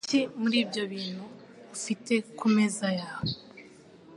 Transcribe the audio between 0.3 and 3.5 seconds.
muri ibyo bintu ufite kumeza yawe?